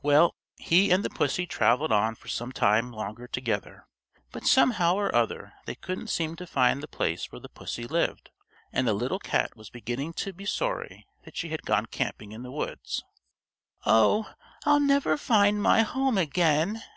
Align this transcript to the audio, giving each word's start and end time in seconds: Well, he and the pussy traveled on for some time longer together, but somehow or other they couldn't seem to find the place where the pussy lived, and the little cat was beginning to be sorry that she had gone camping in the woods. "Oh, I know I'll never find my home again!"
Well, 0.00 0.36
he 0.58 0.92
and 0.92 1.04
the 1.04 1.10
pussy 1.10 1.44
traveled 1.44 1.90
on 1.90 2.14
for 2.14 2.28
some 2.28 2.52
time 2.52 2.92
longer 2.92 3.26
together, 3.26 3.88
but 4.30 4.46
somehow 4.46 4.94
or 4.94 5.12
other 5.12 5.54
they 5.66 5.74
couldn't 5.74 6.06
seem 6.06 6.36
to 6.36 6.46
find 6.46 6.80
the 6.80 6.86
place 6.86 7.32
where 7.32 7.40
the 7.40 7.48
pussy 7.48 7.88
lived, 7.88 8.30
and 8.72 8.86
the 8.86 8.94
little 8.94 9.18
cat 9.18 9.56
was 9.56 9.70
beginning 9.70 10.12
to 10.22 10.32
be 10.32 10.46
sorry 10.46 11.08
that 11.24 11.36
she 11.36 11.48
had 11.48 11.62
gone 11.66 11.86
camping 11.86 12.30
in 12.30 12.44
the 12.44 12.52
woods. 12.52 13.02
"Oh, 13.84 14.26
I 14.28 14.28
know 14.28 14.36
I'll 14.74 14.78
never 14.80 15.16
find 15.16 15.60
my 15.60 15.82
home 15.82 16.16
again!" 16.16 16.80